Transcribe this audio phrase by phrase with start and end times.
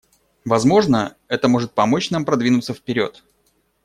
[0.45, 3.23] Возможно, это может помочь нам продвинуться вперед.